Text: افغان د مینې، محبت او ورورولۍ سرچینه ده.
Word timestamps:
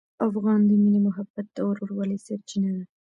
افغان 0.27 0.59
د 0.65 0.71
مینې، 0.81 0.99
محبت 1.07 1.47
او 1.61 1.67
ورورولۍ 1.69 2.17
سرچینه 2.27 2.69
ده. 2.75 2.83